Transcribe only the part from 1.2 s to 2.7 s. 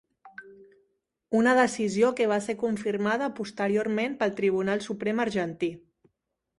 Una decisió que va ser